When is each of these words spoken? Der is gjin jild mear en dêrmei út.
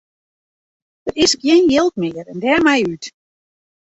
Der 1.03 1.17
is 1.25 1.33
gjin 1.41 1.65
jild 1.73 1.93
mear 2.01 2.27
en 2.31 2.41
dêrmei 2.43 2.81
út. 2.93 3.03